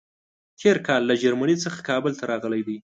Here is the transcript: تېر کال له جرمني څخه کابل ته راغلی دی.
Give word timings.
تېر 0.59 0.77
کال 0.87 1.01
له 1.09 1.15
جرمني 1.21 1.55
څخه 1.63 1.79
کابل 1.89 2.11
ته 2.19 2.23
راغلی 2.31 2.61
دی. 2.67 2.77